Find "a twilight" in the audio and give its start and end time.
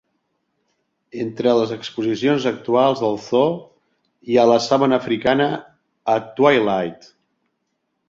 6.19-7.13